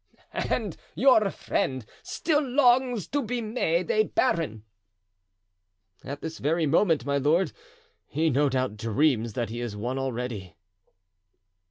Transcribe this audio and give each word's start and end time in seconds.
"And 0.33 0.77
your 0.95 1.29
friend 1.29 1.85
still 2.01 2.41
longs 2.41 3.05
to 3.09 3.21
be 3.21 3.39
made 3.39 3.91
a 3.91 4.05
baron?" 4.05 4.63
"At 6.03 6.21
this 6.21 6.39
very 6.39 6.65
moment, 6.65 7.05
my 7.05 7.19
lord, 7.19 7.51
he 8.07 8.31
no 8.31 8.49
doubt 8.49 8.77
dreams 8.77 9.33
that 9.33 9.51
he 9.51 9.59
is 9.61 9.75
one 9.77 9.99
already." 9.99 10.55